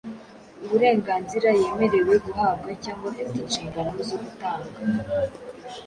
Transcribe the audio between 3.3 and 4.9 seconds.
inshingano zo gutanga